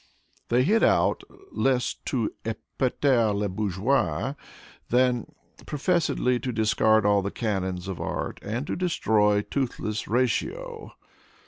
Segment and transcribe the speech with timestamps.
[0.49, 4.33] They hit out less to epater le bourgeois
[4.89, 5.27] than
[5.67, 10.95] professedly to discard all the canons of art and to destroy toothless Ratio.